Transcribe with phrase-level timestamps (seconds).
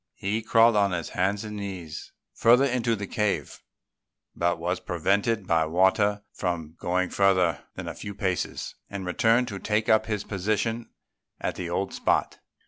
[0.15, 3.59] He crawled on his hands and knees further into the cave,
[4.35, 9.59] but was prevented by water from going further than a few paces, and returned to
[9.59, 10.89] take up his position
[11.39, 12.39] at the old spot.